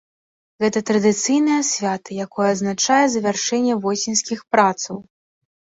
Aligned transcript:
Гэта 0.63 0.79
традыцыйнае 0.89 1.57
свята, 1.71 2.17
якое 2.25 2.47
адзначае 2.55 3.05
завяршэнне 3.17 3.73
восеньскіх 3.85 4.39
працаў. 4.57 4.95